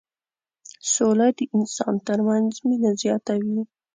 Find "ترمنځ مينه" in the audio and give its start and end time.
2.07-2.89